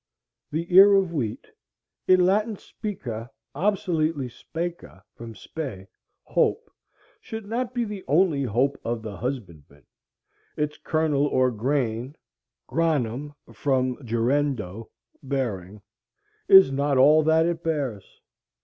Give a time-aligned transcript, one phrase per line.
[0.49, 1.45] The ear of wheat
[2.07, 5.85] (in Latin spica, obsoletely speca, from spe,
[6.23, 6.71] hope)
[7.19, 9.85] should not be the only hope of the husbandman;
[10.57, 12.15] its kernel or grain
[12.67, 14.89] (granum from gerendo,
[15.21, 15.83] bearing)
[16.47, 18.19] is not all that it bears.